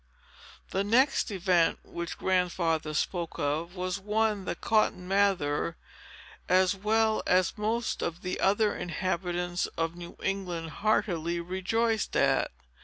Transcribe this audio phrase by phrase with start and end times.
[0.71, 5.77] The next event, which Grandfather spoke of, was one that Cotton Mather,
[6.49, 12.49] as well as most of the other inhabitants of New England, heartily rejoiced at.